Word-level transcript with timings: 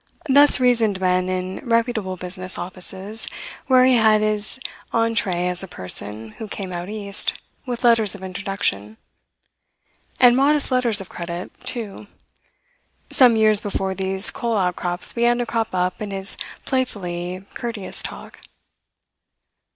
Thus 0.27 0.59
reasoned 0.59 0.99
men 0.99 1.29
in 1.29 1.59
reputable 1.63 2.17
business 2.17 2.57
offices 2.57 3.27
where 3.67 3.85
he 3.85 3.97
had 3.97 4.21
his 4.21 4.59
entree 4.91 5.45
as 5.45 5.61
a 5.61 5.67
person 5.67 6.31
who 6.39 6.47
came 6.47 6.73
out 6.73 6.89
East 6.89 7.35
with 7.67 7.83
letters 7.83 8.15
of 8.15 8.23
introduction 8.23 8.97
and 10.19 10.35
modest 10.35 10.71
letters 10.71 11.01
of 11.01 11.09
credit, 11.09 11.51
too 11.65 12.07
some 13.11 13.35
years 13.35 13.61
before 13.61 13.93
these 13.93 14.31
coal 14.31 14.57
outcrops 14.57 15.13
began 15.13 15.37
to 15.37 15.45
crop 15.45 15.69
up 15.71 16.01
in 16.01 16.09
his 16.09 16.35
playfully 16.65 17.45
courteous 17.53 18.01
talk. 18.01 18.39